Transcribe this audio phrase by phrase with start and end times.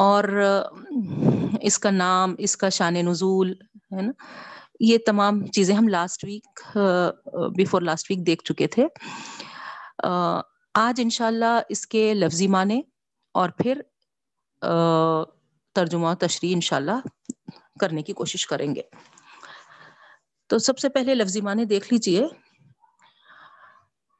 [0.00, 0.24] اور
[1.60, 3.52] اس کا نام، اس کا شان نزول،
[3.96, 4.12] ہے نا؟
[4.80, 6.78] یہ تمام چیزیں ہم last week
[7.56, 8.86] before last week دیکھ چکے تھے۔
[10.74, 12.80] آج انشاءاللہ اس کے لفظی معنی
[13.34, 13.80] اور پھر
[15.74, 16.98] ترجمہ و تشریح انشاءاللہ
[17.80, 18.82] کرنے کی کوشش کریں گے۔
[20.46, 22.26] تو سب سے پہلے لفظی معنی دیکھ لیجیے۔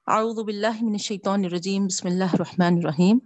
[0.06, 3.18] اعوذ باللہ من الشیطان الرجیم، بسم اللہ الرحمن الرحیم۔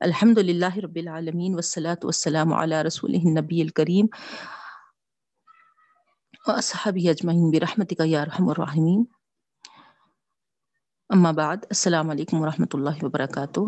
[0.00, 4.06] الحمد للہ رب العالمین والصلاة والسلام علی رسول النبی الکریم
[6.48, 9.04] واصحابی اجمعین برحمتک یا رحم الرحمین
[11.10, 13.60] اما بعد، السلام علیکم ورحمۃ اللہ وبرکاتہ.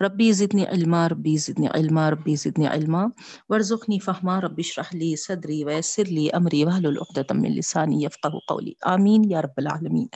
[0.00, 3.02] ربی زدنی علما، ربی زدنی علما، ربی زدنی علما.
[3.48, 8.72] ورزقنی فہما، رب اشرح لی صدری ویسر لی امری واحلل عقدۃ من لسانی یفقهوا قولی.
[8.94, 10.08] آمین یا رب العالمین.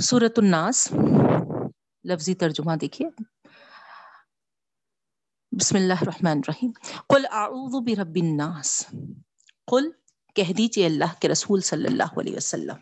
[0.00, 0.88] سورۃ الناس،
[2.04, 3.08] لفظی ترجمہ دیکھیے.
[5.60, 6.70] بسم اللہ الرحمن الرحیم۔
[7.08, 8.86] قل اعوذ برب الناس۔
[9.66, 9.90] قل
[10.34, 12.76] کہہ دیجیے اللہ کے رسول صلی اللہ علیہ وسلم۔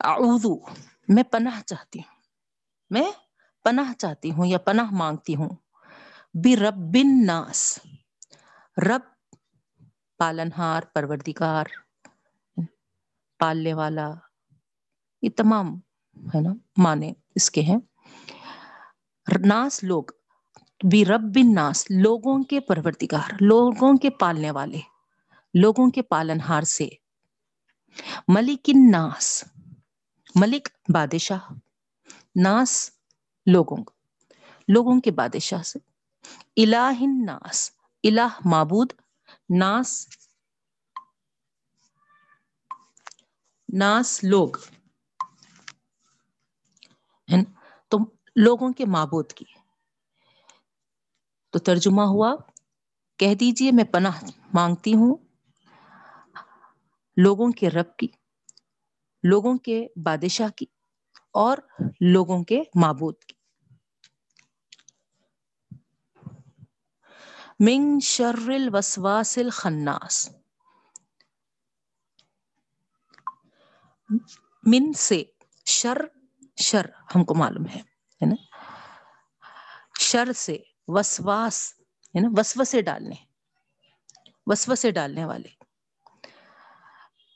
[0.00, 0.46] اعوذ،
[1.08, 2.14] میں پناہ چاہتی ہوں۔
[2.90, 3.12] میں
[3.64, 5.50] پناہ چاہتی ہوں یا پناہ مانگتی ہوں۔
[6.34, 7.78] برب الناس۔
[8.86, 9.34] رب
[10.18, 11.64] پالنہار، پروردگار،
[13.38, 14.10] پالنے والا۔
[15.22, 15.76] یہ تمام
[16.34, 17.78] ہے نا، معنی اس کے ہیں۔
[19.46, 20.04] ناس لوگ۔
[20.90, 24.80] بھی رب الناس لوگوں کے پروردگار، لوگوں کے پالنے والے،
[25.54, 26.88] لوگوں کے پالنہار سے۔
[28.28, 29.44] ملک الناس،
[30.34, 31.52] ملک بادشاہ،
[32.42, 32.90] ناس
[33.46, 33.76] لوگوں
[34.68, 35.78] لوگوں کے بادشاہ سے۔
[36.62, 36.92] الہ
[37.26, 37.70] ناس
[38.04, 38.92] الہ معبود،
[39.58, 40.08] ناس
[43.72, 44.48] ناس لوگ۔
[47.88, 47.98] تو
[48.36, 49.44] لوگوں کے معبود کی۔
[51.52, 52.34] تو ترجمہ ہوا،
[53.18, 54.20] کہہ دیجیے میں پناہ
[54.54, 55.16] مانگتی ہوں۔
[57.16, 58.06] لوگوں کے رب کی،
[59.22, 60.66] لوگوں کے بادشاہ کی
[61.32, 61.58] اور
[62.00, 63.34] لوگوں کے معبود کی۔
[67.60, 70.28] من شر الوسواس الخناس۔
[74.62, 75.24] من سے
[75.66, 75.98] شر
[76.56, 78.56] شر ہم کو معلوم ہے نا؟
[80.00, 80.58] شر سے
[80.88, 81.74] وسواس
[82.14, 83.14] ہے نا وسوسے ڈالنے
[84.46, 85.48] وسوسے ڈالنے والے۔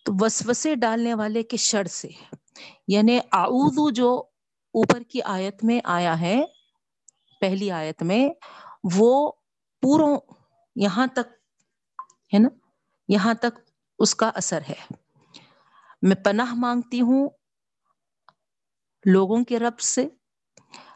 [0.02, 2.08] تو وسوسے ڈالنے والے کے شر سے
[2.88, 4.20] یعنی اعوذ جو
[4.74, 6.44] اوپر کی آیت میں آیا ہے،
[7.40, 8.28] پہلی آیت میں،
[8.96, 9.32] وہ
[9.82, 10.18] پوروں
[10.76, 11.32] یہاں تک،
[12.34, 12.48] ہے نا،
[13.08, 13.58] یہاں تک
[13.98, 14.94] اس کا اثر ہے۔
[16.02, 17.28] میں پناہ مانگتی ہوں
[19.04, 20.08] لوگوں کے رب سے،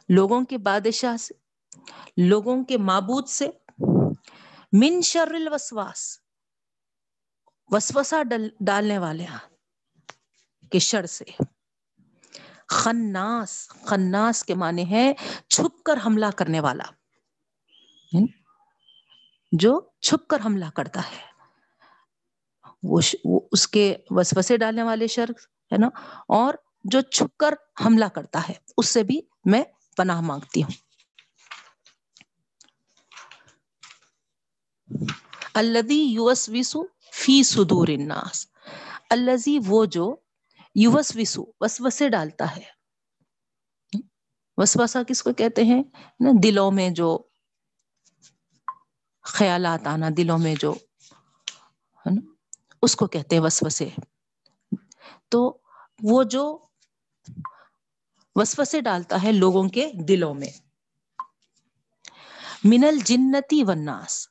[0.08, 1.39] لوگوں کے بادشاہ سے
[2.16, 3.48] لوگوں کے معبود سے،
[4.72, 6.18] من شر الوسواس،
[7.66, 8.14] وسوسہ
[8.60, 9.38] ڈالنے والے ہاں
[10.70, 11.24] کے شر سے۔
[12.68, 15.12] خناس خناس کے معنی ہے
[15.48, 16.84] چھپ کر حملہ کرنے والا۔
[18.12, 18.26] یعنی
[19.52, 21.30] جو چھپ کر حملہ کرتا ہے۔
[22.82, 23.00] وہ
[23.52, 25.30] اس کے وسوسے ڈالنے والے شر،
[25.72, 25.86] ہے نا؟
[26.28, 26.54] اور
[26.84, 27.54] جو چھپ کر
[27.86, 29.62] حملہ کرتا ہے، اس سے بھی میں
[29.96, 30.89] پناہ مانگتی ہوں۔
[35.54, 38.46] الدی یوس ویسو فی صدور الناس.
[39.10, 40.16] الزی وہ جو
[40.74, 42.80] یوس وسو وسوسے ڈالتا ہے.
[44.56, 45.82] وسوسا کس کو کہتے ہیں؟
[46.20, 47.18] نا، دلوں میں جو
[49.22, 52.20] خیالات آنا، دلوں میں جو، ہے نا،
[52.82, 53.88] اس کو کہتے ہیں وسوسے.
[55.28, 55.58] تو
[56.02, 56.58] وہ جو
[58.34, 60.50] وسوسے ڈالتا ہے لوگوں کے دلوں میں.
[62.64, 64.29] منل جنتی وناس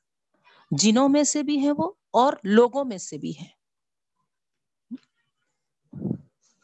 [0.71, 3.59] جنوں میں سے بھی ہے وہ اور لوگوں میں سے بھی ہے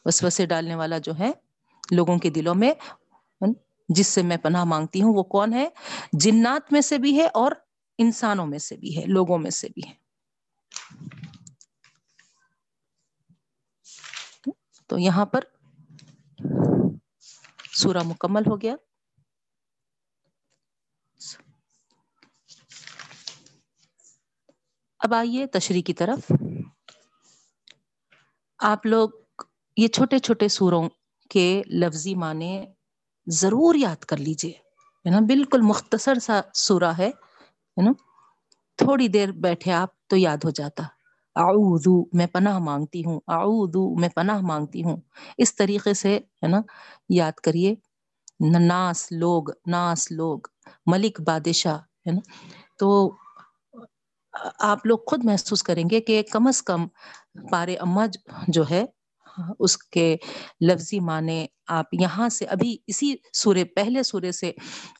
[0.04, 1.32] وسوسے ڈالنے والا جو ہے
[1.90, 2.72] لوگوں کے دلوں میں،
[3.88, 5.68] جس سے میں پناہ مانگتی ہوں وہ کون ہے؟
[6.12, 7.52] جنات میں سے بھی ہے اور
[7.98, 9.94] انسانوں میں سے بھی ہے، لوگوں میں سے بھی ہے۔
[14.86, 15.40] تو یہاں پر
[17.72, 18.74] سورہ مکمل ہو گیا۔
[25.06, 26.32] اب آئیے تشریح کی طرف۔
[28.58, 29.08] آپ لوگ
[29.76, 30.88] یہ چھوٹے چھوٹے سوروں
[31.30, 32.64] کے لفظی معنی
[33.26, 34.52] ضرور یاد کر لیجیے۔
[35.06, 37.10] ہے نا؟ بالکل مختصر سا سورہ ہے
[37.82, 37.90] نا؟
[38.76, 40.82] تھوڑی دیر بیٹھے آپ تو یاد ہو جاتا۔
[41.36, 44.96] اعوذ، میں پناہ مانگتی ہوں۔ اعوذ، میں پناہ مانگتی ہوں۔
[45.38, 46.60] اس طریقے سے، ہے نا؟
[47.08, 47.74] یاد کریے۔
[48.60, 50.38] ناس لوگ ناس لوگ،
[50.86, 52.20] ملک بادشاہ، ہے نا؟
[52.78, 53.16] تو
[54.58, 56.86] آپ لوگ خود محسوس کریں گے کہ کم از کم
[57.50, 58.06] پارے اما
[58.48, 58.84] جو ہے،
[59.60, 60.16] اس کے
[60.60, 64.52] لفظی معنی آپ یہاں سے ابھی اسی سورے، پہلے سورے سے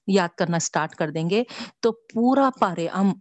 [0.06, 1.43] یاد کرنا سٹارٹ کر دیں گے۔
[1.81, 3.12] تو پورا پارے ام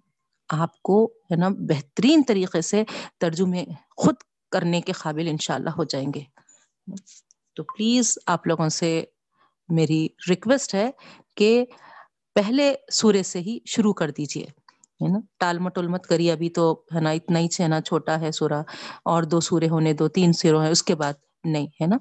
[0.50, 2.84] آپ کو، ہے نا، بہترین طریقے سے
[3.20, 3.66] ترجمے
[3.98, 4.16] خود
[4.52, 6.22] کرنے کے قابل انشاءاللہ ہو جائیں گے۔
[7.56, 9.04] تو پلیز آپ لوگوں سے
[9.70, 10.92] میری ریکویسٹ ہے
[11.36, 11.66] کہ
[12.36, 14.46] پہلے سورے سے ہی شروع کر دیجیے۔
[15.02, 18.32] ہے نا؟ ٹال مٹ مت کریے ابھی تو ہے نا اتنا ہی چھنا چھوٹا ہے
[18.32, 18.62] سورا
[19.06, 21.14] اور دو سورے ہونے دو، تین سورے ہیں، اس کے بعد
[21.44, 21.98] نہیں، ہے نا؟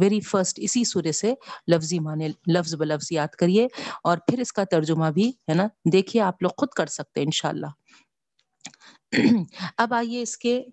[0.00, 1.34] ویری فرسٹ اسی سورے سے
[1.68, 3.68] لفظی معنی، لفظ ب لفظ یاد کریے،
[4.04, 7.26] اور پھر اس کا ترجمہ بھی، ہے نا؟ دیکھیے آپ لوگ خود کر سکتے ہیں،
[7.26, 7.66] انشاءاللہ۔
[9.78, 10.64] اب آئیے اس کے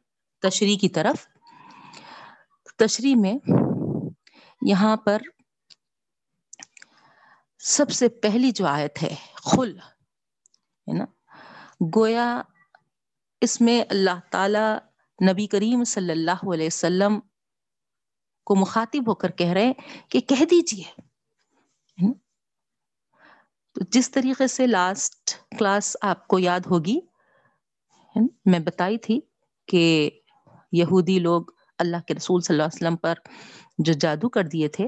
[0.42, 1.28] تشریح کی طرف۔
[2.78, 3.38] تشریح میں
[4.62, 5.18] یہاں پر
[7.60, 9.78] سب سے پہلی جو آیت ہے، خل،
[10.88, 11.06] ہے نا؟
[11.82, 12.42] گویا
[13.42, 14.78] اس میں اللہ تعالی
[15.32, 17.20] نبی کریم صلی اللہ علیہ وسلم
[18.46, 19.74] کو مخاطب ہو کر کہہ رہے ہیں
[20.10, 21.02] کہ کہہ دیجیے۔
[23.74, 27.00] تو جس طریقے سے لاسٹ کلاس آپ کو یاد ہوگی
[28.46, 29.20] میں بتائی تھی
[29.66, 30.10] کہ
[30.72, 31.42] یہودی لوگ
[31.80, 33.14] اللہ کے رسول صلی اللہ علیہ وسلم پر
[33.78, 34.88] جو جادو کر دیے تھے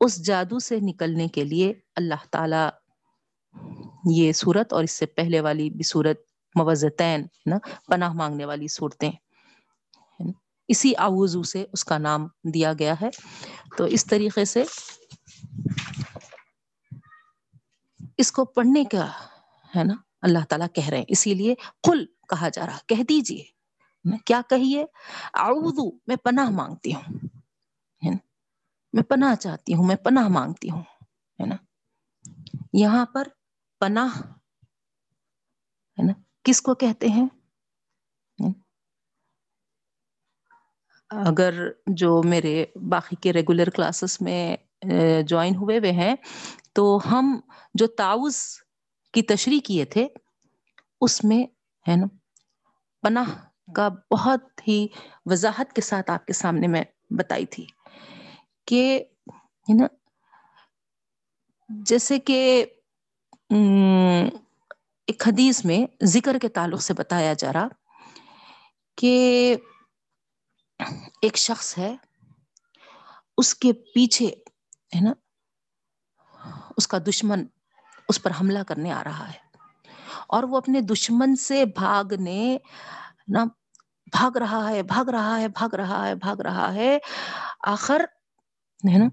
[0.00, 2.68] اس جادو سے نکلنے کے لیے اللہ تعالی
[4.10, 6.20] یہ صورت اور اس سے پہلے والی بھی صورت
[6.54, 7.56] موزتین نا،
[7.86, 9.12] پناہ مانگنے والی صورتیں
[10.68, 13.10] اسی آوزو سے اس کا نام دیا گیا ہے۔
[13.76, 14.64] تو اس طریقے سے
[18.18, 19.10] اس کو پڑھنے کا،
[19.76, 23.44] ہے نا، اللہ تعالیٰ کہہ رہے ہیں۔ اسی لیے قل کہا جا رہا، کہہ دیجیے
[24.24, 24.84] کیا کہیے؟
[25.34, 27.14] اعوذ میں پناہ مانگتی ہوں
[28.92, 30.82] میں پناہ چاہتی ہوں، میں پناہ مانگتی ہوں،
[31.40, 31.56] ہے نا۔
[32.72, 33.28] یہاں پر
[33.84, 34.12] پناہ،
[35.98, 36.12] ہے نا؟
[36.44, 37.26] کس کو کہتے ہیں؟
[41.10, 41.54] اگر
[41.86, 44.56] جو میرے باقی کے ریگولر کلاسز میں
[45.22, 46.14] جوائن ہوئے ہوئے ہیں،
[46.72, 47.40] تو ہم
[47.74, 48.36] جو تاؤز
[49.14, 50.06] کی تشریح کیے تھے،
[51.00, 51.42] اس میں،
[51.86, 52.06] ہے نا؟
[53.02, 53.30] پناہ
[53.74, 54.86] کا بہت ہی
[55.26, 57.66] وضاحت کے ساتھ آپ کے سامنے میں بتائی تھی
[58.66, 59.04] کہ،
[59.68, 59.86] ہے نا؟
[61.68, 62.40] جیسے کہ
[63.50, 67.68] ایک حدیث میں ذکر کے تعلق سے بتایا جا رہا
[68.96, 69.56] کہ
[71.22, 71.96] ایک شخص ہے،
[73.38, 74.26] اس کے پیچھے،
[74.96, 75.12] ہے نا،
[76.76, 77.44] اس کا دشمن
[78.08, 79.38] اس پر حملہ کرنے آ رہا ہے۔
[80.28, 82.58] اور وہ اپنے دشمن سے بھاگنے،
[83.28, 83.44] نا،
[84.12, 86.98] بھاگ رہا ہے، بھاگ رہا ہے، بھاگ رہا ہے، بھاگ رہا ہے۔
[87.66, 88.00] آخر،
[88.92, 89.08] ہے نا،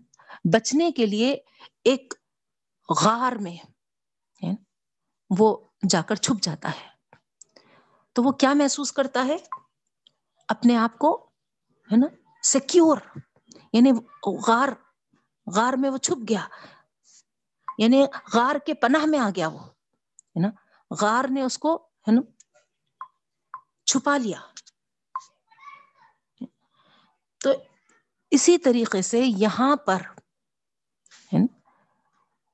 [0.53, 1.37] بچنے کے لیے
[1.83, 2.13] ایک
[3.03, 3.57] غار میں
[5.37, 5.57] وہ
[5.89, 6.87] جا کر چھپ جاتا ہے۔
[8.13, 9.37] تو وہ کیا محسوس کرتا ہے؟
[10.47, 11.29] اپنے آپ کو،
[11.91, 12.07] ہے نا
[12.43, 12.97] سیکیور
[13.73, 13.91] یعنی
[14.47, 14.67] غار
[15.55, 16.47] غار میں وہ چھپ گیا۔
[17.77, 20.49] یعنی غار کے پناہ میں آ گیا وہ، ہے نا۔
[21.01, 22.21] غار نے اس کو، ہے نا،
[23.85, 24.39] چھپا لیا۔
[27.43, 27.49] تو
[28.31, 30.01] اسی طریقے سے یہاں پر،
[31.33, 31.69] ہے نا،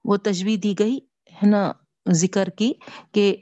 [0.04, 1.00] وہ تجویز دی گئی،
[1.32, 1.72] ہے نا
[2.12, 2.74] ذکر کی
[3.12, 3.36] کہ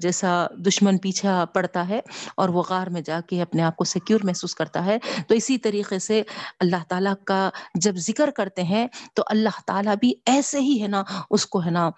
[0.00, 2.00] جیسا دشمن پیچھا پڑتا ہے
[2.36, 5.58] اور وہ غار میں جا کے اپنے آپ کو سیکیور محسوس کرتا ہے۔ تو اسی
[5.58, 6.22] طریقے سے
[6.60, 11.04] اللہ تعالیٰ کا جب ذکر کرتے ہیں تو اللہ تعالیٰ بھی ایسے ہی ہے نا،
[11.30, 11.90] اس کو ہے نا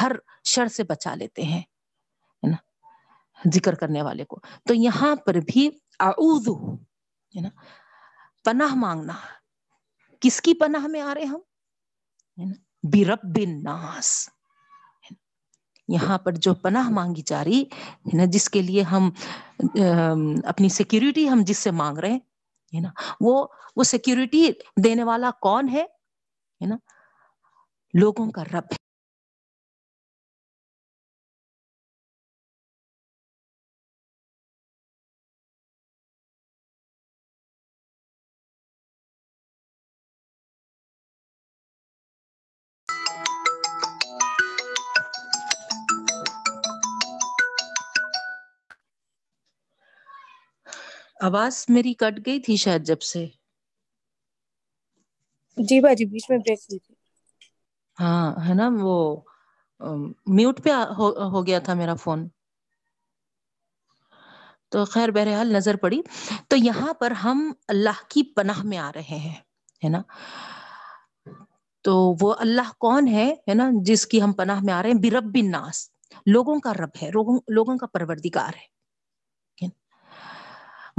[0.00, 0.12] ہر
[0.44, 2.56] شر سے بچا لیتے ہیں، ہے نا،
[3.54, 6.48] ذکر کرنے والے کو۔ تو یہاں پر بھی اعوذ،
[7.36, 7.48] ہے نا،
[8.44, 9.12] پناہ مانگنا۔
[10.20, 11.40] کس کی پناہ میں آ رہے ہم؟
[12.82, 14.28] برب الناس۔
[15.88, 19.10] یہاں پر جو پناہ مانگی جا رہی ہے نا، جس کے لیے ہم
[20.44, 22.18] اپنی سیکیورٹی ہم جس سے مانگ رہے
[22.72, 22.88] ہیں نا؟
[23.20, 24.50] وہ وہ سیکیورٹی
[24.84, 25.84] دینے والا کون ہے
[26.60, 26.76] نا؟
[27.94, 28.87] لوگوں کا رب ہے۔
[51.20, 53.26] آواز میری کٹ گئی تھی شاید جب سے۔
[55.56, 56.94] جی باجی بیچ میں بریک ہوئی تھی۔
[57.98, 58.94] ہاں ہے نا وہ
[60.28, 60.70] میوٹ پہ
[61.28, 62.20] ہو گیا تھا میرا فون۔
[64.72, 66.00] تو خیر بہرحال نظر پڑی۔
[66.48, 69.34] تو یہاں پر ہم اللہ کی پناہ میں آ رہے ہیں
[69.82, 70.02] ہے نا۔
[71.84, 75.00] تو وہ اللہ کون ہے ہے نا جس کی ہم پناہ میں آ رہے ہیں؟
[75.02, 75.88] برب الناس۔
[76.26, 77.10] لوگوں کا رب ہے
[77.50, 78.66] لوگوں کا پروردگار ہے۔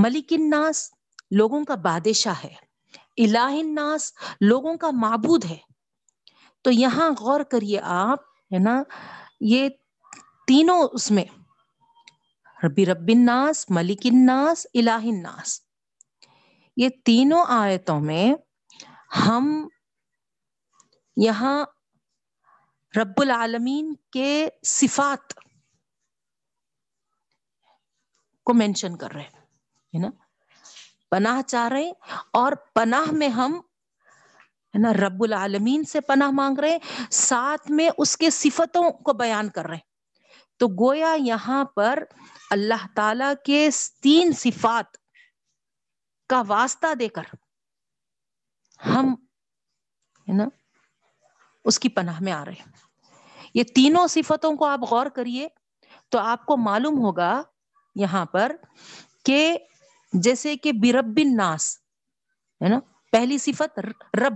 [0.03, 0.91] ملک الناس
[1.31, 2.55] لوگوں کا بادشاہ ہے،
[3.17, 5.57] الہ الناس لوگوں کا معبود ہے۔
[6.61, 8.83] تو یہاں غور کریے آپ، ہے نا،
[9.39, 9.69] یہ
[10.47, 11.25] تینوں اس میں،
[12.65, 15.61] ربی رب الناس، ملک الناس، الہ الناس۔
[16.77, 18.33] یہ تینوں آیتوں میں
[19.27, 19.67] ہم
[21.17, 21.65] یہاں
[23.01, 25.33] رب العالمین کے صفات
[28.43, 29.38] کو مینشن کر رہے ہیں۔
[29.93, 30.09] ہے نا؟
[31.11, 31.91] پناہ چاہ رہے
[32.33, 33.61] اور پناہ میں ہم
[34.73, 36.77] ہے نا رب العالمین سے پناہ مانگ رہے
[37.11, 39.77] ساتھ میں اس کے صفتوں کو بیان کر رہے
[40.57, 42.03] تو گویا یہاں پر
[42.49, 43.69] اللہ تعالی کے
[44.01, 44.97] تین صفات
[46.29, 47.23] کا واسطہ دے کر
[48.85, 49.15] ہم
[50.27, 50.45] ہے نا
[51.65, 52.71] اس کی پناہ میں آ رہے ہیں۔
[53.53, 55.47] یہ تینوں صفتوں کو آپ غور کریے
[56.09, 57.41] تو آپ کو معلوم ہوگا
[57.95, 58.55] یہاں پر
[59.25, 59.57] کہ
[60.13, 61.77] جیسے کہ برب الناس
[62.63, 62.79] ہے نا؟
[63.11, 63.79] پہلی صفت
[64.15, 64.33] رب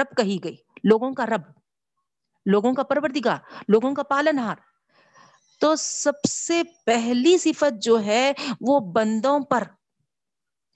[0.00, 1.40] رب کہی گئی، لوگوں کا رب،
[2.46, 3.36] لوگوں کا پروردگار،
[3.68, 4.56] لوگوں کا پالن ہار
[5.60, 9.62] تو سب سے پہلی صفت جو ہے وہ بندوں پر،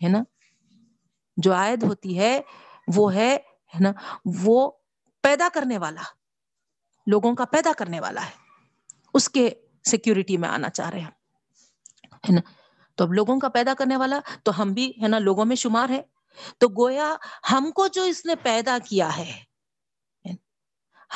[0.05, 0.19] ہے نا؟
[1.37, 2.41] جو عائد ہوتی ہے
[2.95, 3.39] وہ ہے
[3.81, 3.93] نا؟
[4.25, 4.71] وہ
[5.23, 6.03] پیدا کرنے والا،
[7.07, 8.31] لوگوں کا پیدا کرنے والا ہے۔
[9.15, 9.51] اس کے
[9.85, 11.11] سیکورٹی میں آنا چاہ رہے ہیں۔
[12.13, 12.41] ہے نا؟
[12.99, 15.89] تو اب لوگوں کا پیدا کرنے والا تو ہم بھی ہے نا لوگوں میں شمار
[15.89, 16.03] ہے۔
[16.59, 17.17] تو گویا
[17.53, 19.45] ہم کو جو اس نے پیدا کیا ہے،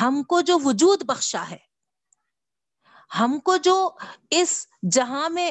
[0.01, 1.57] ہم کو جو وجود بخشا ہے،
[3.21, 3.91] ہم کو جو
[4.31, 5.51] اس جہاں میں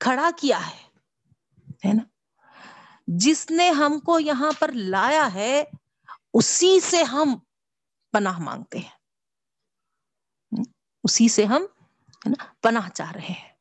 [0.00, 2.02] کھڑا کیا ہے نا؟
[3.06, 5.64] جس نے ہم کو یہاں پر لایا ہے،
[6.34, 7.38] اسی سے ہم
[8.12, 8.96] پناہ مانگتے ہیں۔
[11.04, 11.66] اسی سے ہم
[12.60, 13.52] پناہ چاہ رہے ہیں۔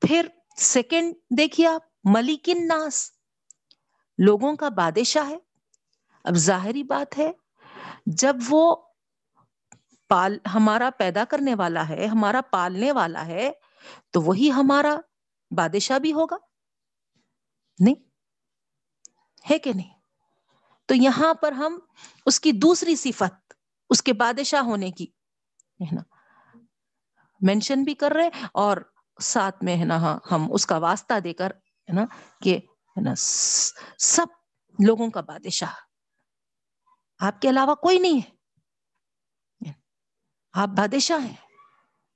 [0.00, 3.12] پھر سیکنڈ دیکھیے آپ، ملک الناس۔
[4.18, 5.36] لوگوں کا بادشاہ ہے۔
[6.24, 7.32] اب ظاہری بات ہے،
[8.06, 8.76] جب وہ
[10.08, 13.52] پال، ہمارا پیدا کرنے والا ہے، ہمارا پالنے والا ہے،
[14.10, 14.96] تو وہی ہمارا
[15.50, 16.36] بادشاہ بھی ہوگا۔
[17.78, 17.94] نہیں،
[19.50, 19.98] ہے کہ نہیں؟
[20.86, 21.78] تو یہاں پر ہم
[22.26, 23.52] اس کی دوسری صفت،
[23.90, 25.06] اس کے بادشاہ ہونے کی،
[25.80, 26.02] ہے نا
[27.40, 28.76] مینشن بھی کر رہے اور
[29.22, 32.04] ساتھ میں ہے نا، ہم اس کا واسطہ دے کر ہے نا
[32.42, 33.14] کہ ہے نا،
[33.98, 34.26] سب
[34.86, 35.72] لوگوں کا بادشاہ۔
[37.18, 38.36] آپ کے علاوہ کوئی نہیں ہے۔
[40.52, 41.36] آپ بادشاہ ہیں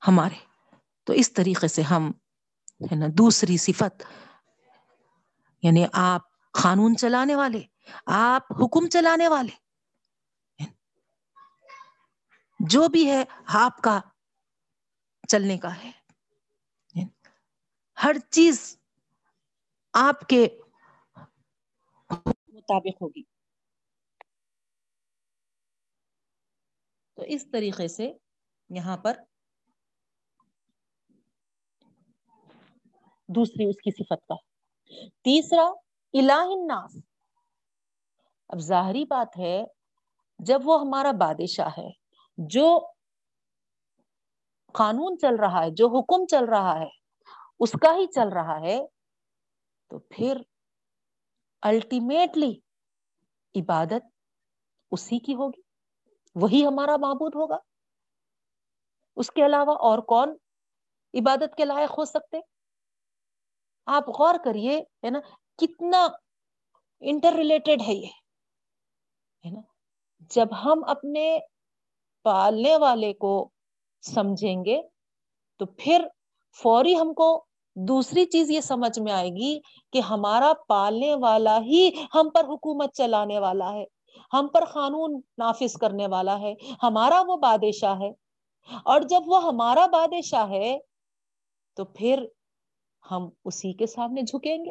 [0.09, 0.45] ہمارے۔
[1.04, 2.11] تو اس طریقے سے ہم
[2.80, 4.02] ہے نا، دوسری صفت
[5.62, 7.62] یعنی آپ قانون چلانے والے،
[8.07, 9.71] آپ حکم چلانے والے۔
[12.61, 14.00] جو بھی ہے، آپ کا
[15.28, 16.00] چلنے کا ہے۔
[18.04, 18.78] ہر چیز
[19.92, 20.49] آپ کے
[22.49, 23.23] مطابق ہوگی۔
[27.16, 28.12] تو اس طریقے سے
[28.71, 29.16] یہاں پر
[33.28, 34.35] دوسری اس کی صفت کا۔
[35.25, 35.69] تیسرا،
[36.12, 36.97] الہ الناس۔
[38.49, 39.64] اب ظاہری بات ہے،
[40.38, 41.90] جب وہ ہمارا بادشاہ ہے،
[42.38, 42.92] جو
[44.73, 47.00] قانون چل رہا ہے، جو حکم چل رہا ہے
[47.61, 48.87] اس کا ہی چل رہا ہے،
[49.90, 50.37] تو پھر
[51.62, 52.52] الٹیمیٹلی
[53.55, 54.05] عبادت
[54.90, 55.61] اسی کی ہوگی،
[56.35, 57.57] وہی ہمارا معبود ہوگا۔
[59.17, 60.37] اس کے علاوہ اور کون
[61.14, 62.40] عبادت کے لائق ہو سکتے؟
[63.87, 65.21] آپ غور کریے، ہے نا،
[65.57, 66.07] کتنا
[67.00, 68.12] انٹر ریلیٹڈ ہے یہ،
[69.47, 69.61] ہے نا۔
[70.21, 71.38] جب ہم اپنے
[72.23, 73.50] پالنے والے کو
[74.00, 74.81] سمجھیں گے،
[75.57, 76.07] تو پھر
[76.52, 77.47] فوری ہم کو
[77.88, 79.60] دوسری چیز یہ سمجھ میں آئے گی
[79.92, 83.84] کہ ہمارا پالنے والا ہی ہم پر حکومت چلانے والا ہے،
[84.32, 88.10] ہم پر قانون نافذ کرنے والا ہے، ہمارا وہ بادشاہ ہے۔
[88.84, 90.78] اور جب وہ ہمارا بادشاہ ہے،
[91.75, 92.26] تو پھر
[93.10, 94.70] ہم اسی کے سامنے جھکیں گے،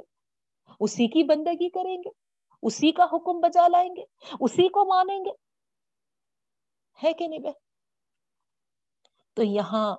[0.79, 2.09] اسی کی بندگی کریں گے،
[2.63, 4.03] اسی کا حکم بجا لائیں گے،
[4.39, 5.31] اسی کو مانیں گے۔
[7.03, 7.49] ہے کہ نہیں بہ
[9.33, 9.95] تو یہاں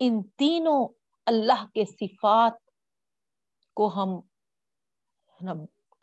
[0.00, 0.88] ان تینوں
[1.26, 2.58] اللہ کے صفات
[3.76, 4.20] کو ہم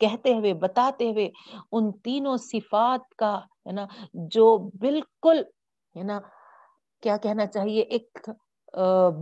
[0.00, 1.28] کہتے ہوئے، بتاتے ہوئے
[1.72, 3.34] ان تینوں صفات کا
[3.66, 3.86] ہے نا،
[4.32, 4.46] جو
[4.80, 5.42] بالکل
[5.94, 6.18] ہے نا،
[7.02, 8.28] کیا کہنا چاہیے، ایک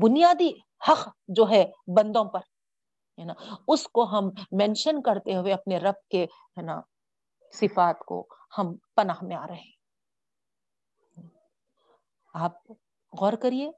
[0.03, 0.51] بنیادی
[0.89, 1.65] حق جو ہے
[1.97, 2.41] بندوں پر
[3.19, 3.35] ہے نا،
[3.69, 4.29] اس کو ہم
[4.59, 6.81] مینشن کرتے ہوئے اپنے رب کے ہے نا
[7.55, 8.27] صفات کو
[8.59, 9.79] ہم پناہ میں آ رہے ہیں۔
[12.35, 12.71] آپ
[13.13, 13.71] غور کریے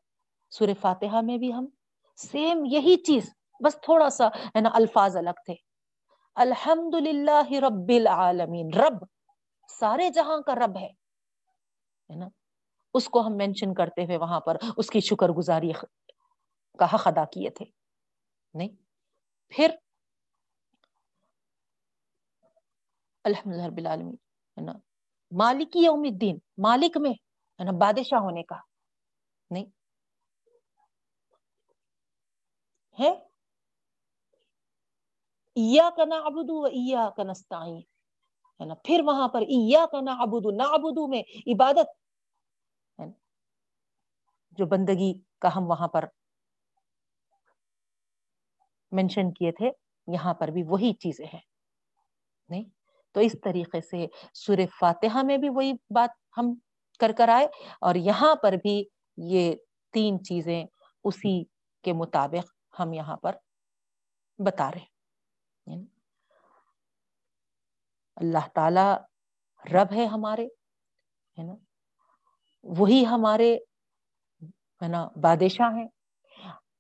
[0.52, 1.66] سور فاتحہ میں بھی ہم
[2.16, 5.54] سیم یہی چیز، بس تھوڑا سا، ہے نا، الفاظ الگ تھے۔
[6.34, 9.04] الحمد للہ رب العالمین رب،
[9.68, 10.88] سارے جہاں کا رب ہے
[12.16, 12.28] نا؟
[12.94, 15.72] اس کو ہم مینشن کرتے ہوئے وہاں پر اس کی شکر گزاری
[16.78, 17.64] کا حق ادا کیے تھے۔
[18.54, 18.68] نہیں؟
[19.48, 19.70] پھر
[23.24, 24.14] الحمد للہ رب العالمین،
[24.56, 24.72] ہے نا؟
[25.30, 28.56] مالکی یوم الدین، مالک میں، ہے نا بادشاہ ہونے کا
[29.50, 29.64] نہیں؟
[32.98, 33.12] ہے
[35.90, 36.62] کا نا ابدو
[37.16, 39.42] کا نستا ہے نا پھر وہاں پر
[39.90, 42.00] کا نا ابدو نہ ابدو میں عبادت
[44.58, 46.06] جو بندگی کا ہم وہاں پر
[48.92, 49.70] مینشن کیے تھے
[50.08, 51.40] یہاں پر بھی وہی چیزیں ہیں
[52.50, 52.64] نہیں
[53.14, 56.54] تو اس طریقے سے سور فاتحہ میں بھی وہی بات ہم
[57.00, 57.46] کر کر آئے
[57.80, 58.82] اور یہاں پر بھی
[59.18, 59.54] یہ
[59.94, 60.64] تین چیزیں
[61.04, 61.42] اسی
[61.84, 63.36] کے مطابق ہم یہاں پر
[64.38, 64.84] بتا رہے
[65.66, 65.86] یعنی
[68.16, 68.94] اللہ تعالی
[69.72, 70.46] رب ہے ہمارے،
[71.38, 71.52] ہے نا؟
[72.62, 73.56] وہی ہمارے،
[74.82, 75.88] ہے نا، بادشاہ ہیں۔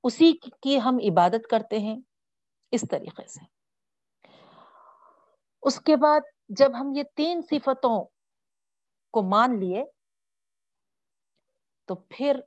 [0.04, 2.00] اسی کی ہم عبادت کرتے ہیں
[2.70, 3.40] اس طریقے سے۔
[5.62, 8.04] اس کے بعد جب ہم یہ تین صفتوں
[9.10, 9.84] کو مان لیے،
[11.84, 12.40] تو پھر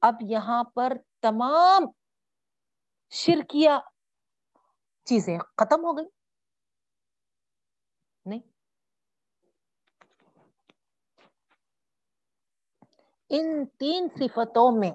[0.00, 1.82] اب یہاں پر تمام
[3.10, 3.80] شرکیا
[5.04, 6.06] چیزیں ختم ہو گئی
[8.24, 8.40] نہیں۔
[13.28, 14.90] ان تین صفتوں میں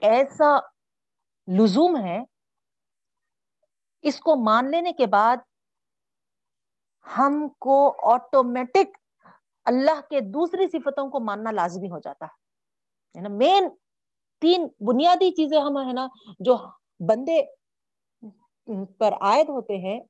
[0.00, 0.58] ایسا
[1.58, 2.18] لزوم ہے،
[4.02, 5.36] اس کو مان لینے کے بعد
[7.18, 8.96] ہم کو آٹومیٹک
[9.64, 12.44] اللہ کے دوسری صفتوں کو ماننا لازمی ہو جاتا ہے۔
[13.14, 13.68] یعنی نا مین
[14.44, 16.06] تین بنیادی چیزیں ہم ہے نا،
[16.38, 16.56] جو
[17.00, 17.40] بندے
[18.98, 20.00] پر عائد ہوتے ہیں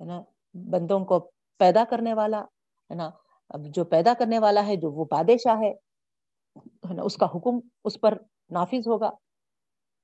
[0.00, 0.20] نا،
[0.54, 1.18] بندوں کو
[1.60, 3.10] پیدا کرنے والا، ہے نا،
[3.50, 5.72] اب جو پیدا کرنے والا ہے، جو وہ بادشاہ ہے
[6.94, 8.16] نا، اس کا حکم اس پر
[8.50, 9.10] نافذ ہوگا،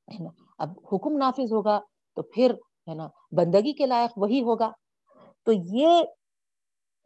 [0.08, 1.80] ہے نا، اب حکم نافذ ہوگا
[2.16, 2.54] تو پھر،
[2.88, 4.70] ہے نا، بندگی کے لائق وہی ہوگا۔
[5.46, 6.02] تو یہ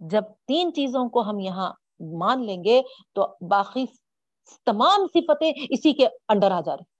[0.00, 1.72] جب تین چیزوں کو ہم یہاں
[2.18, 2.80] مان لیں گے
[3.14, 3.84] تو باقی
[4.64, 6.90] تمام صفتیں اسی کے انڈر آ جا رہی۔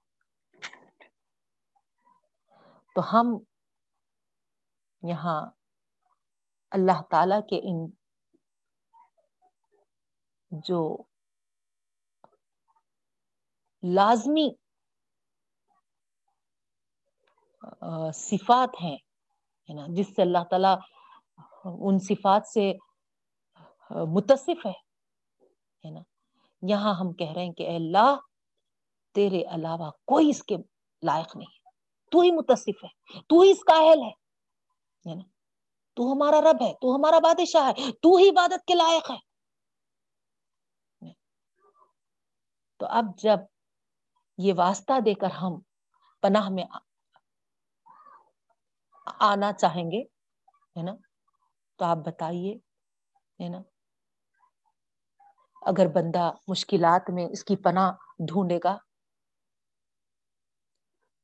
[2.95, 3.37] تو ہم
[5.09, 5.51] یہاں
[6.71, 7.89] اللہ تعالی کے ان
[10.51, 11.03] جو
[13.83, 14.49] لازمی
[18.13, 18.97] صفات ہیں
[19.75, 20.73] نا، جس سے اللہ تعالی
[21.65, 22.71] ان صفات سے
[24.13, 26.01] متصف ہے نا۔
[26.67, 28.15] یہاں ہم کہہ رہے ہیں کہ اے اللہ،
[29.11, 30.55] تیرے علاوہ کوئی اس کے
[31.03, 31.59] لائق نہیں
[32.11, 35.23] تو ہی متصف ہے، تو ہی اس کااہل ہے۔ نا
[35.93, 39.33] تو ہمارا رب ہے، تو ہمارا بادشاہ ہے، تو ہی عبادت کے لائق ہے۔
[42.77, 43.39] تو اب جب
[44.37, 45.59] یہ واسطہ دے کر ہم
[46.21, 46.63] پناہ میں
[49.19, 50.01] آنا چاہیں گے،
[50.79, 50.91] ہے نا؟
[51.75, 52.53] تو آپ بتائیے،
[53.43, 53.57] ہے نا؟
[55.65, 57.91] اگر بندہ مشکلات میں اس کی پناہ
[58.27, 58.77] ڈھونڈے گا،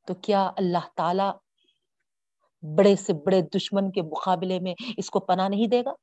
[0.08, 1.24] تو کیا اللہ تعالی
[2.78, 5.94] بڑے سے بڑے دشمن کے مقابلے میں اس کو پناہ نہیں دے گا؟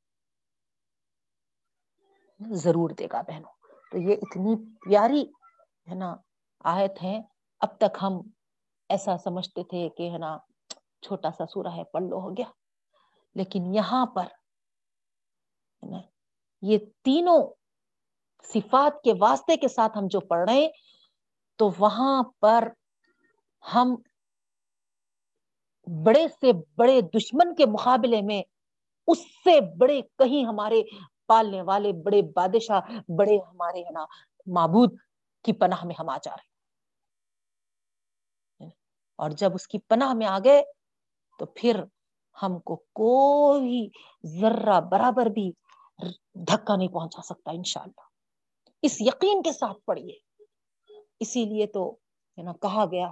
[2.39, 4.55] ضرور دے گا بہنوں۔ تو یہ اتنی
[4.89, 5.21] پیاری
[5.89, 6.15] ہے نا
[6.63, 7.21] آیت ہیں
[7.59, 8.13] اب تک ہم
[8.89, 10.37] ایسا سمجھتے تھے کہ ہے نا
[11.01, 12.51] چھوٹا سا سورہ ہے، پڑھ لو، ہو گیا۔
[13.35, 14.25] لیکن یہاں پر
[16.61, 17.56] یہ تینوں
[18.53, 20.69] صفات کے واسطے کے ساتھ ہم جو پڑھ رہے ہیں
[21.59, 22.67] تو وہاں پر
[23.75, 23.95] ہم
[25.87, 28.41] بڑے سے بڑے دشمن کے مقابلے میں
[29.07, 30.81] اس سے بڑے کہیں ہمارے
[31.27, 32.81] پالنے والے بڑے بادشاہ،
[33.17, 34.05] بڑے ہمارے ہے نا،
[34.47, 34.97] معبود
[35.45, 36.55] کی پناہ میں ہم آ جا رہے
[39.19, 40.61] اور جب اس کی پناہ میں آ گئے،
[41.39, 41.83] تو پھر
[42.43, 43.87] ہم کو کوئی
[44.39, 45.51] ذرہ برابر بھی
[46.47, 48.06] دھکا نہیں پہنچا سکتا انشاءاللہ۔
[48.81, 50.13] اس یقین کے ساتھ پڑھیے۔
[51.19, 51.91] اسی لیے تو،
[52.37, 53.09] ہے نا، کہا گیا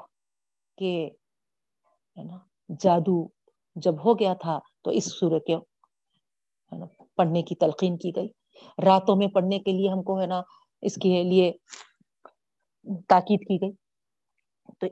[0.78, 1.10] کہ،
[2.18, 2.38] ہے نا،
[2.80, 3.28] جادو
[3.76, 5.58] جب ہو گیا تھا تو اس سورت کے
[7.16, 8.28] پڑھنے کی تلقین کی گئی۔
[8.86, 10.42] راتوں میں پڑھنے کے لیے ہم کو، ہے نا،
[10.82, 11.52] اس کے لیے
[13.08, 13.72] تاکید کی گئی۔
[14.80, 14.88] تو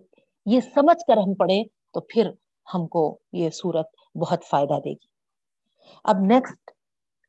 [0.46, 2.30] یہ سمجھ کر ہم پڑھیں تو پھر
[2.74, 3.88] ہم کو یہ صورت
[4.22, 5.08] بہت فائدہ دے گی۔
[6.04, 6.72] اب نیکسٹ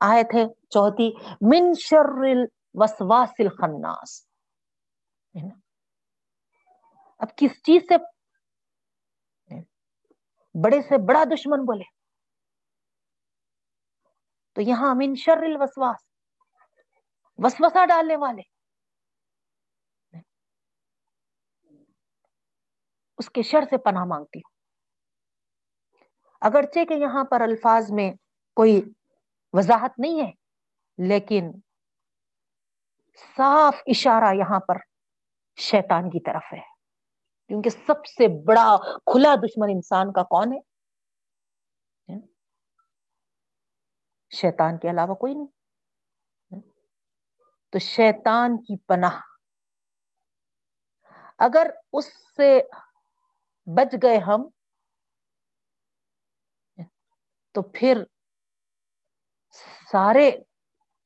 [0.00, 2.35] آیت ہے چوتھی، من شر
[2.74, 4.10] الوسواس الخناس.
[7.20, 7.96] اب کس چیز سے؟
[10.54, 11.84] بڑے سے بڑا دشمن بولے.
[14.56, 16.02] تو یہاں من شر الوسواس.
[17.38, 18.42] وسوسہ ڈالنے والے.
[23.18, 24.52] اس کے شر سے پناہ مانگتی ہوں.
[26.40, 28.10] اگرچہ کہ یہاں پر الفاظ میں
[28.56, 28.80] کوئی
[29.52, 30.30] وضاحت نہیں ہے،
[30.98, 31.50] لیکن
[33.16, 34.74] صاف اشارہ یہاں پر
[35.57, 36.74] شیطان کی طرف ہے۔
[37.48, 40.59] کیونکہ سب سے بڑا کھلا دشمن انسان کا کون ہے؟
[42.12, 42.20] ہاں؟
[44.35, 45.46] شیطان کے علاوہ کوئی نہیں۔
[46.53, 46.61] ہاں؟
[47.70, 49.20] تو شیطان کی پناہ۔
[51.38, 52.62] اگر اس سے
[53.66, 54.48] بچ گئے ہم،
[57.53, 58.05] تو پھر
[59.92, 60.31] سارے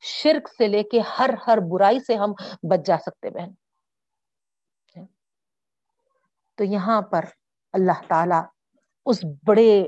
[0.00, 2.32] شرک سے لے کے ہر ہر برائی سے ہم
[2.62, 3.50] بچ جا سکتے بہن۔
[6.54, 7.24] تو یہاں پر
[7.72, 8.40] اللہ تعالی
[9.06, 9.84] اس بڑے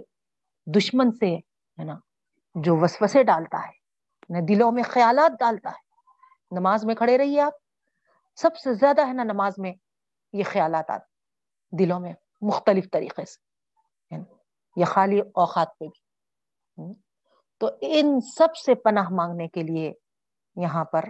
[0.66, 1.94] دشمن سے ہے نا،
[2.54, 3.80] جو وسوسے ڈالتا ہے
[4.46, 5.90] دلوں میں خیالات ڈالتا ہے۔
[6.50, 7.52] نماز میں کھڑے رہیے آپ۔
[8.36, 9.72] سب سے زیادہ ہے نا نماز میں
[10.32, 11.10] یہ خیالات آتے
[11.76, 14.16] دلوں میں مختلف طریقے سے
[14.76, 16.92] یا خالی اوقات پہ بھی۔
[17.58, 19.92] تو ان سب سے پناہ مانگنے کے لیے
[20.56, 21.04] یہاں پر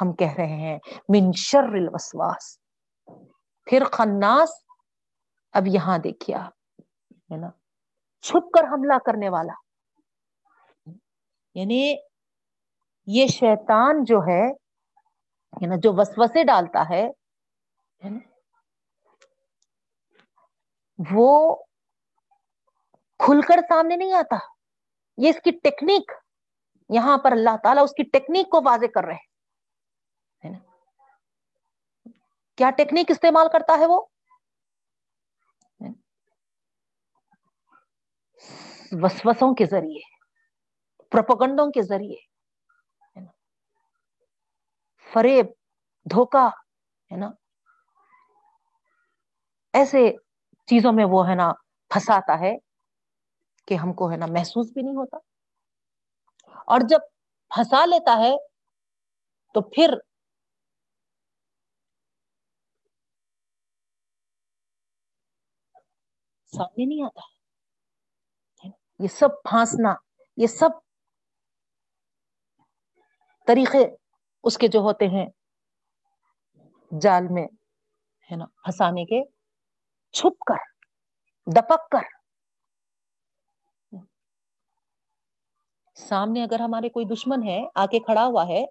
[0.00, 0.78] ہم کہہ رہے ہیں،
[1.08, 2.58] من شر الوسواس۔
[3.64, 4.48] پھر خناس،
[5.52, 6.52] اب یہاں دیکھیے آپ،
[7.32, 7.50] ہے نا؟
[8.20, 9.52] چھپ کر حملہ کرنے والا۔
[11.54, 11.96] یعنی
[13.06, 14.52] یہ شیطان جو ہے
[15.66, 17.08] نا، جو وسوسے ڈالتا ہے
[21.10, 21.56] وہ
[23.18, 24.36] کھل کر سامنے نہیں آتا۔
[25.16, 26.12] یہ اس کی ٹیکنیک
[26.88, 30.58] یہاں پر اللہ تعالیٰ اس کی ٹیکنیک کو واضح کر رہے ہیں۔
[32.56, 34.06] کیا ٹیکنیک استعمال کرتا ہے وہ؟
[38.92, 40.00] وسوسوں کے ذریعے
[41.10, 42.16] پروپگنڈوں کے ذریعے
[45.12, 45.46] فریب
[46.10, 46.46] دھوکا
[47.12, 47.30] ہے نا؟
[49.72, 50.12] ایسے
[50.66, 51.52] چیزوں میں وہ ہے نا
[51.88, 52.56] پھنساتا ہے
[53.66, 55.35] کہ ہم کو ہے نا محسوس بھی نہیں ہوتا۔
[56.58, 56.98] اور جب
[57.48, 58.36] پھنسا لیتا ہے
[59.54, 59.94] تو پھر
[66.44, 67.20] سامنے نہیں آتا۔
[68.98, 69.94] یہ سب پھانسنا،
[70.36, 70.68] یہ سب
[73.46, 73.96] طریقے
[74.44, 75.26] اس کے جو ہوتے ہیں
[77.00, 77.46] جال میں،
[78.30, 79.24] ہے نا، پھنسانے کے،
[80.12, 80.64] چھپ کر،
[81.46, 82.15] دپک کر۔
[85.96, 88.66] سامنے اگر ہمارے کوئی دشمن ہے آ کے کھڑا ہوا ہے،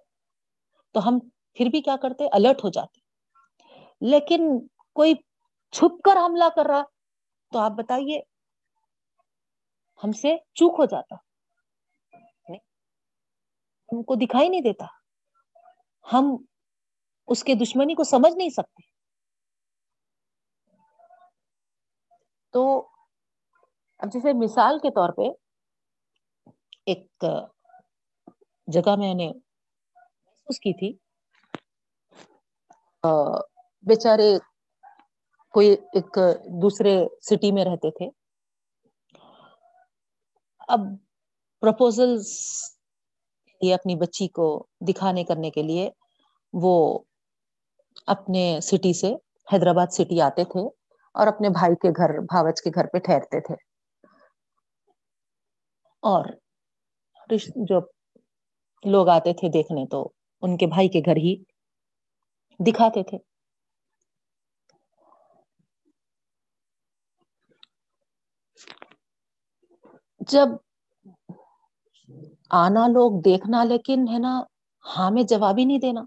[0.92, 1.18] تو ہم
[1.54, 3.00] پھر بھی کیا کرتے؟ الرٹ ہو جاتے۔
[4.00, 5.14] لیکن کوئی
[5.70, 6.82] چھپ کر حملہ کر رہا،
[7.52, 8.20] تو آپ بتائیے،
[10.04, 11.14] ہم سے چوک ہو جاتا۔
[13.92, 14.86] ہم کو دکھائی نہیں دیتا۔
[16.12, 16.44] ہم
[17.26, 18.82] اس کے دشمنی کو سمجھ نہیں سکتے۔
[22.50, 22.88] تو
[23.98, 25.45] اب جیسے مثال کے طور پہ
[26.86, 27.24] ایک
[28.68, 30.92] جگہ میں نے محسوس کی تھی۔
[33.84, 34.28] بیچارے
[35.54, 36.18] کوئی ایک
[36.62, 38.08] دوسرے سٹی میں رہتے تھے۔
[40.68, 40.80] اب
[41.62, 42.16] پرپوزل
[43.60, 44.46] اپنی بچی کو
[44.88, 45.88] دکھانے کرنے کے لیے
[46.54, 46.72] وہ
[48.06, 49.12] اپنے سٹی سے
[49.48, 50.60] حیدرآباد سٹی آتے تھے
[51.14, 53.54] اور اپنے بھائی کے گھر، بھاوچ کے گھر پہ ٹھہرتے تھے۔
[56.02, 56.24] اور
[57.64, 57.80] جو
[58.84, 60.08] لوگ آتے تھے دیکھنے تو
[60.42, 61.34] ان کے بھائی کے گھر ہی
[62.60, 63.18] دکھاتے تھے۔
[70.28, 70.48] جب
[72.56, 74.32] آنا لوگ دیکھنا لیکن ہے نا
[74.84, 76.02] ہاں میں جواب ہی نہیں دینا۔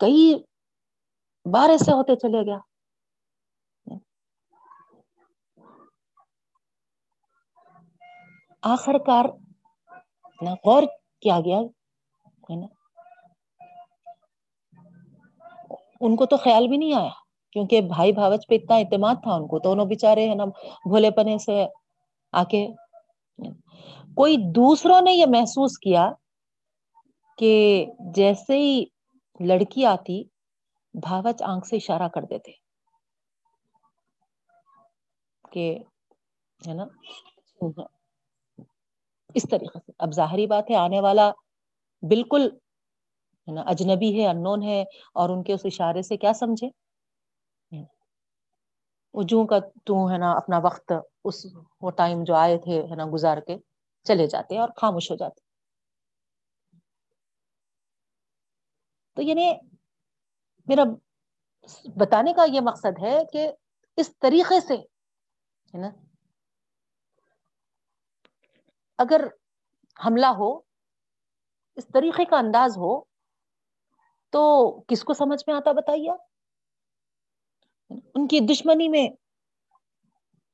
[0.00, 0.20] کئی
[1.46, 2.58] بار ایسے ہوتے چلے گیا۔
[8.64, 9.24] آخر کار
[10.64, 10.82] غور
[11.22, 11.58] کیا گیا
[12.50, 12.66] ہے نا؟
[16.00, 17.10] ان کو تو خیال بھی نہیں آیا،
[17.52, 20.44] کیونکہ بھائی بھاوچ پہ اتنا اعتماد تھا ان کو، دونوں بچارے ہیں نا،
[20.84, 21.64] بھولے پنے سے
[22.32, 22.66] آ کے
[24.16, 26.10] کوئی دوسروں نے یہ محسوس کیا
[27.38, 27.52] کہ
[28.14, 28.84] جیسے ہی
[29.40, 30.22] لڑکی آتی،
[30.94, 32.52] بھاوچ آنکھ سے اشارہ کر دیتے
[35.52, 35.66] کہ،
[36.60, 36.84] ہے نا؟
[39.34, 41.30] اس طریقے سے۔ اب ظاہری بات ہے، آنے والا
[42.02, 42.48] بالکل
[43.48, 44.80] ہے نا، اجنبی ہے ان ہے،
[45.14, 46.68] اور ان کے اس اشارے سے کیا سمجھے؟
[49.14, 50.92] جو کا تو ہے نا، اپنا وقت،
[51.24, 51.44] اس
[51.82, 53.56] وہ ٹائم جو آئے تھے ہے نا، گزار کے
[54.06, 55.40] چلے جاتے ہیں اور خاموش ہو جاتے
[59.16, 59.52] تو یعنی
[60.68, 60.84] میرا
[61.96, 63.48] بتانے کا یہ مقصد ہے کہ
[63.98, 65.90] اس طریقے سے ہے نا
[68.98, 69.24] اگر
[70.06, 70.52] حملہ ہو،
[71.76, 73.04] اس طریقے کا انداز ہو،
[74.32, 74.42] تو
[74.88, 76.10] کس کو سمجھ میں آتا بتائیے
[78.14, 79.08] ان کی دشمنی میں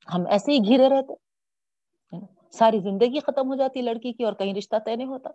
[0.09, 1.15] ہم ایسے ہی گھرے رہتے،
[2.51, 5.31] ساری زندگی ختم ہو جاتی لڑکی کی اور کہیں رشتہ طے نہیں ہوتا،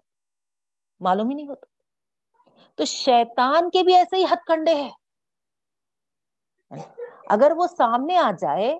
[1.00, 1.66] معلوم ہی نہیں ہوتا۔
[2.76, 4.92] تو شیطان کے بھی ایسے ہی ہتھ کنڈے ہیں۔
[7.30, 8.78] اگر وہ سامنے آ جائے،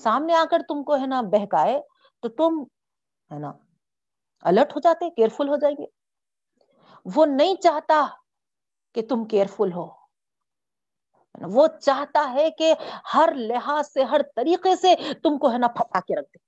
[0.00, 1.80] سامنے آ کر تم کو ہے نا بہکائے،
[2.22, 2.64] تو تم
[3.32, 3.52] ہے نا؟
[4.40, 5.86] الرٹ ہو جاتے کیئرفل ہو جائیں گے
[7.14, 8.06] وہ نہیں چاہتا
[8.94, 10.06] کہ تم کیئرفل ہو۔
[11.42, 12.74] وہ چاہتا ہے کہ
[13.14, 16.38] ہر لحاظ سے، ہر طریقے سے تم کو ہے نا پھپا کے رکھ دے۔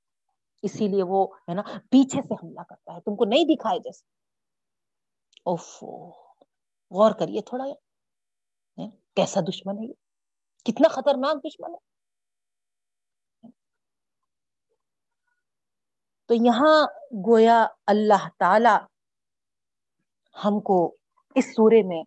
[0.62, 4.04] اسی لیے وہ ہے نا پیچھے سے حملہ کرتا ہے۔ تم کو نہیں دکھائے جیسے۔
[5.44, 6.10] اوفو۔
[6.90, 7.64] غور کریے تھوڑا۔
[9.14, 9.92] کیسا دشمن ہے یہ؟
[10.64, 11.87] کتنا خطرناک دشمن ہے۔
[16.28, 16.86] تو یہاں
[17.26, 18.76] گویا اللہ تعالی
[20.44, 20.96] ہم کو
[21.34, 22.02] اس سورے میں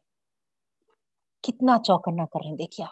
[1.44, 2.86] کتنا چوکنا کر رہے ہیں دیکھیا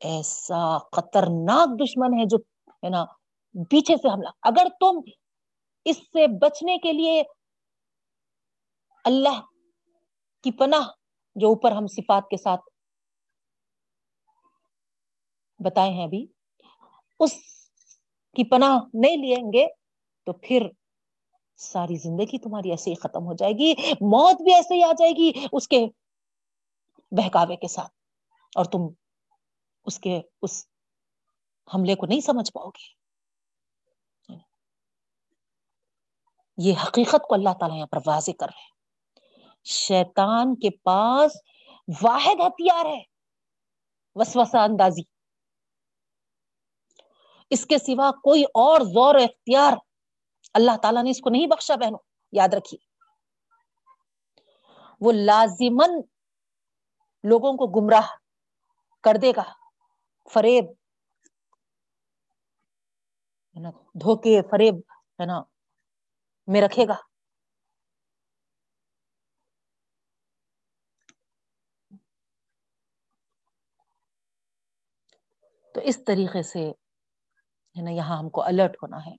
[0.00, 2.36] ایسا خطرناک دشمن ہے جو،
[2.84, 3.04] ہے نا،
[3.70, 5.00] پیچھے سے حملہ۔ اگر تم
[5.84, 7.22] اس سے بچنے کے لیے
[9.04, 9.40] اللہ
[10.42, 10.88] کی پناہ
[11.36, 12.60] جو اوپر ہم صفات کے ساتھ
[15.60, 16.26] بتائے ہیں ابھی،
[17.20, 17.32] اس
[18.38, 19.66] کی پناہ نہیں لیں گے
[20.24, 20.68] تو پھر
[21.56, 25.12] ساری زندگی تمہاری ایسے ہی ختم ہو جائے گی، موت بھی ایسے ہی آ جائے
[25.12, 25.86] گی اس کے
[27.10, 27.92] بہکاوے کے ساتھ
[28.56, 28.78] اور تم
[29.84, 30.66] اس کے، اس
[31.74, 32.98] حملے کو نہیں سمجھ پاؤ گے۔
[36.58, 38.70] یہ حقیقت کو اللہ تعالیٰ یہاں پر واضح کر رہے ہیں۔
[39.64, 41.32] شیطان کے پاس
[42.02, 43.02] واحد ہتھیار ہے،
[44.14, 45.17] وسوسہ اندازی۔
[47.50, 49.72] اس کے سوا کوئی اور زور اختیار
[50.54, 51.98] اللہ تعالیٰ نے اس کو نہیں بخشا بہنوں،
[52.32, 52.86] یاد رکھیے۔
[55.00, 56.00] وہ لازمن
[57.24, 58.06] لوگوں کو گمراہ
[59.02, 59.42] کر دے گا،
[60.32, 60.64] فریب،
[63.56, 64.74] ہے نا، دھوکے، فریب،
[65.20, 65.42] ہے نا،
[66.46, 66.94] میں رکھے گا۔
[75.74, 76.72] تو اس طریقے سے
[77.76, 79.14] ہے نا، یہاں ہم کو الرٹ ہونا ہے۔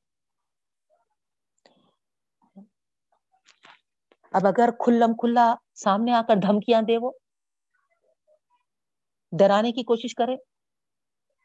[4.33, 7.12] اب اگر کھلم کھلا سامنے آ کر دھمکیاں دے وہ،
[9.31, 10.35] ڈرانے کی کوشش کرے،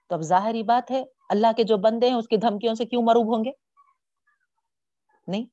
[0.09, 3.03] تو اب ظاہری بات ہے، اللہ کے جو بندے ہیں، اس کی دھمکیوں سے کیوں
[3.03, 3.51] مروب ہوں گے؟
[5.29, 5.45] نہیں،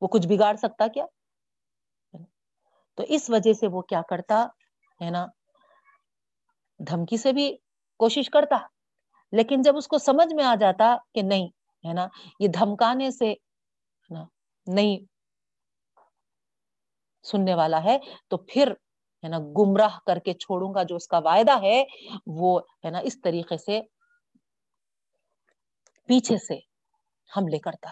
[0.00, 1.04] وہ کچھ بگاڑ سکتا کیا؟
[2.94, 4.46] تو اس وجہ سے وہ کیا کرتا،
[5.02, 5.26] ہے نا،
[6.78, 7.56] دھمکی سے بھی
[7.96, 8.56] کوشش کرتا۔
[9.32, 11.48] لیکن جب اس کو سمجھ میں آ جاتا کہ نہیں،
[11.84, 12.06] ہے نا،
[12.40, 13.34] یہ دھمکانے سے
[14.66, 14.98] نہیں
[17.24, 18.72] سننے والا ہے، تو پھر،
[19.22, 21.82] ہے نا، گمراہ کر کے چھوڑوں گا جو اس کا وعدہ ہے،
[22.26, 23.80] وہ، ہے نا، اس طریقے سے
[26.08, 26.58] پیچھے سے
[27.30, 27.90] حملے کرتا۔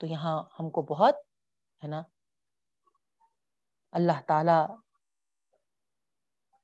[0.00, 1.14] تو یہاں ہم کو بہت،
[1.82, 2.02] ہے نا،
[3.92, 4.58] اللہ تعالی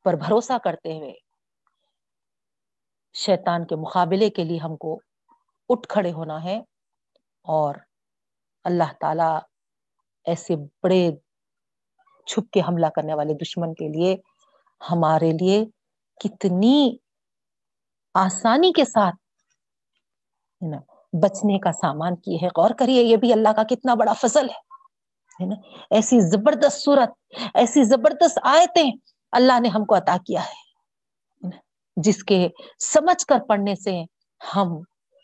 [0.05, 1.13] پر بھروسہ کرتے ہوئے
[3.15, 5.01] شیطان کے مقابلے کے لیے ہم کو
[5.69, 6.59] اٹھ کھڑے ہونا ہے
[7.45, 7.75] اور
[8.65, 9.31] اللہ تعالی
[10.27, 11.11] ایسے بڑے
[12.27, 14.17] چھپ کے حملہ کرنے والے دشمن کے لیے
[14.91, 15.65] ہمارے لیے
[16.21, 16.97] کتنی
[18.15, 19.17] آسانی کے ساتھ
[20.63, 20.77] نا،
[21.13, 24.49] بچنے کا سامان کی ہے غور کریے، یہ بھی اللہ کا کتنا بڑا فضل
[25.41, 25.55] ہے نا،
[25.91, 27.11] ایسی زبردست صورت،
[27.55, 28.91] ایسی زبردست آیتیں
[29.33, 30.64] اللہ نے ہم کو عطا کیا ہے۔
[31.97, 34.03] جس کے سمجھ کر پڑھنے سے
[34.57, 34.69] ہم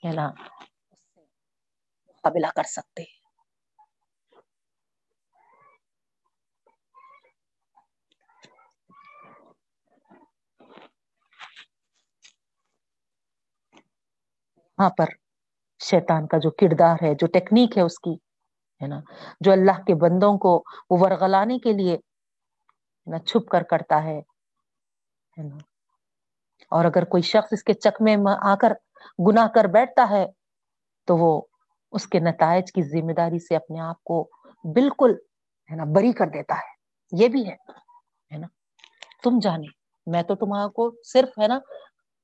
[0.04, 0.30] ہے نا،
[2.09, 3.18] مقابلہ کر سکتے ہیں۔
[14.78, 15.06] وہاں پر
[15.80, 18.14] شیطان کا جو کردار ہے، جو ٹیکنیک ہے اس کی،
[18.80, 19.00] ہے نا،
[19.40, 21.96] جو اللہ کے بندوں کو وہ ورگلانے کے لیے
[23.06, 24.20] نا، چھپ کر کرتا ہے
[25.37, 25.69] نا۔
[26.70, 28.72] اور اگر کوئی شخص اس کے چکمے میں آ کر
[29.18, 30.26] گناہ کر بیٹھتا ہے،
[31.06, 31.42] تو وہ
[31.92, 34.30] اس کے نتائج کی ذمہ داری سے اپنے آپ کو
[34.64, 35.14] بالکل،
[35.70, 36.80] ہے نا، بری کر دیتا ہے۔
[37.12, 38.46] یہ بھی ہے نا۔
[39.22, 39.66] تم جانے،
[40.06, 41.59] میں تو تمہارا کو صرف، ہے نا،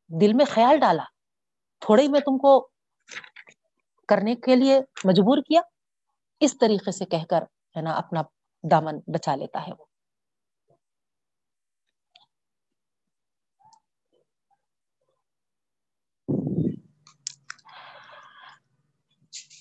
[0.09, 1.04] دل میں خیال ڈالا۔
[1.80, 2.68] تھوڑے ہی میں تم کو
[4.09, 5.61] کرنے کے لیے مجبور کیا۔
[6.40, 7.42] اس طریقے سے کہہ کر،
[7.76, 8.22] ہے نا، اپنا
[8.70, 9.86] دامن بچا لیتا ہے وہ۔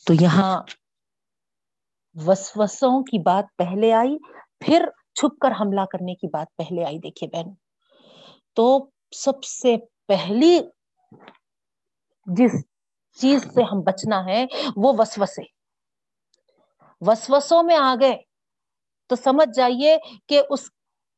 [0.05, 0.63] تو یہاں
[2.13, 4.17] وسوسوں کی بات پہلے آئی،
[4.59, 7.53] پھر چھپ کر حملہ کرنے کی بات پہلے آئی۔ دیکھیے بہن،
[8.53, 10.59] تو سب سے پہلی
[12.25, 12.51] جس
[13.17, 15.41] چیز سے ہم بچنا ہے وہ وسوسے۔
[17.01, 18.17] وسوسوں میں آ گئے۔
[19.07, 20.69] تو سمجھ جائیے کہ اس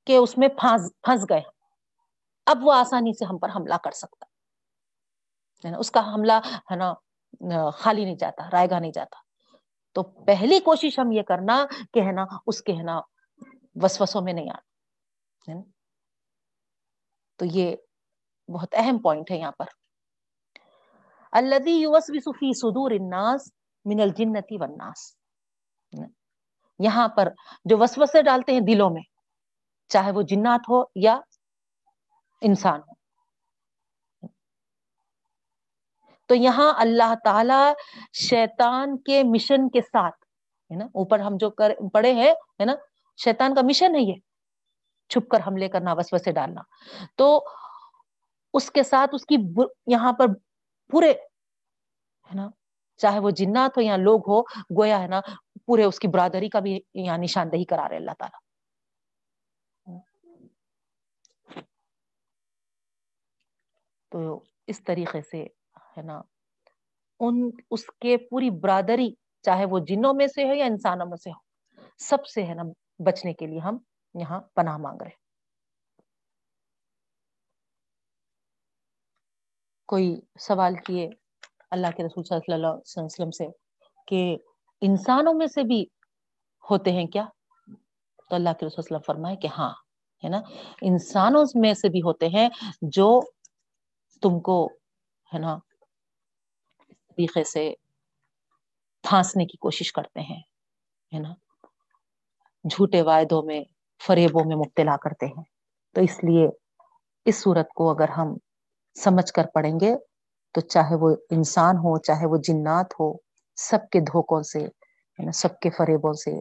[0.05, 1.41] کے اس میں پھنس پھنس گئے۔
[2.45, 4.25] اب وہ آسانی سے ہم پر حملہ کر سکتا
[5.65, 6.33] ہے۔ نا؟ اس کا حملہ،
[6.71, 6.93] ہے نا
[7.73, 9.17] خالی نہیں جاتا رائے گا نہیں جاتا۔
[9.93, 13.01] تو پہلی کوشش ہم یہ کرنا کہ ہے نا اس کے ہے نا
[13.75, 15.61] وسوسوں میں نہیں آنا
[17.35, 17.75] تو یہ
[18.53, 19.65] بہت اہم پوائنٹ ہے یہاں پر۔
[21.31, 23.51] الذي يوسوس في صدور الناس
[23.85, 25.17] من الجنة والناس
[26.79, 27.29] یہاں پر
[27.65, 29.01] جو وسوسے ڈالتے ہیں دلوں میں،
[29.87, 31.19] چاہے وہ جنات ہو یا
[32.41, 33.06] انسان ہو۔
[36.29, 37.73] تو یہاں اللہ تعالی
[38.13, 40.15] شیطان کے مشن کے ساتھ،
[40.71, 42.73] ہے نا، اوپر ہم جو کر، پڑے ہیں، ہے نا،
[43.23, 44.15] شیطان کا مشن ہے یہ،
[45.09, 46.61] چھپ کر حملے کرنا، وسوسے ڈالنا۔
[47.15, 47.45] تو
[48.53, 49.35] اس کے ساتھ اس کی
[49.87, 50.25] یہاں پر
[50.89, 52.49] پورے، ہے نا،
[52.97, 54.41] چاہے وہ جنات ہو یا لوگ ہو،
[54.77, 55.21] گویا، ہے نا،
[55.65, 58.45] پورے اس کی برادری کا بھی یہاں نشاندہی کرا رہے اللہ تعالی۔
[64.11, 65.45] تو اس طریقے سے
[65.97, 66.21] ہے نا۔
[67.19, 69.09] ان، اس کے پوری برادری،
[69.41, 71.39] چاہے وہ جنوں میں سے ہو یا انسانوں میں سے ہو،
[71.97, 72.63] سب سے ہے نا
[73.05, 73.77] بچنے کے لیے ہم
[74.13, 75.27] یہاں پناہ مانگ رہے
[79.85, 81.09] کوئی سوال کیے
[81.71, 83.47] اللہ کے رسول صلی اللہ علیہ وسلم سے
[84.07, 84.37] کہ
[84.81, 85.85] انسانوں میں سے بھی
[86.69, 87.25] ہوتے ہیں کیا؟
[88.29, 89.69] تو اللہ کے رسول وسلم فرمائے کہ ہاں
[90.23, 90.41] ہے نا۔
[90.81, 92.49] انسانوں میں سے بھی ہوتے ہیں
[92.81, 93.21] جو
[94.21, 94.65] تم کو،
[95.33, 95.57] ہے نا
[97.17, 97.73] طریقے سے
[99.03, 100.41] پھانسنے کی کوشش کرتے ہیں،
[101.13, 101.33] ہے نا؟
[102.69, 103.63] جھوٹے وعدوں میں،
[104.07, 105.43] فریبوں میں مبتلا کرتے ہیں۔
[105.95, 106.49] تو اس لیے
[107.25, 108.37] اس صورت کو اگر ہم
[108.95, 109.95] سمجھ کر پڑیں گے
[110.53, 113.13] تو چاہے وہ انسان ہو، چاہے وہ جنات ہو،
[113.55, 116.31] سب کے دھوکوں سے، ہے نا؟ سب کے فریبوں سے،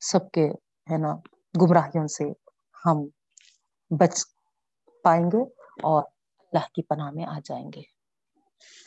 [0.00, 0.46] سب کے،
[0.90, 1.16] ہے نا،
[1.62, 2.24] گمراہیوں سے
[2.86, 3.08] ہم
[3.90, 4.20] بچ
[5.02, 5.42] پائیں گے
[5.82, 7.95] اور اللہ کی پناہ میں آ جائیں گے۔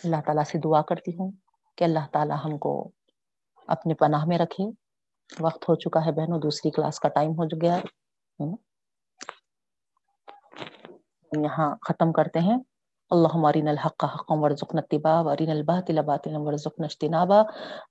[0.03, 1.31] اللہ تعالیٰ سے دعا کرتی ہوں
[1.77, 2.91] کہ اللہ تعالیٰ ہم کو
[3.67, 4.63] اپنے پناہ میں رکھے۔
[5.39, 8.51] وقت ہو چکا ہے بہنوں، دوسری کلاس کا ٹائم ہو گیا ہے۔
[11.43, 12.57] یہاں ختم کرتے ہیں۔
[13.11, 17.39] اللہ ارنا الحق حقا وارزقنا اتباعه وارنا الباطل باطلا وارزقنا اجتنابه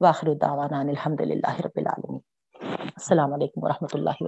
[0.01, 2.21] واخر دعوانا الحمد لله رب العالمين
[2.97, 4.23] السلام علیکم ورحمۃ اللہ